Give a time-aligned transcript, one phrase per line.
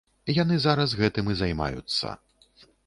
[0.35, 2.17] Яны зараз гэтым і займаюцца.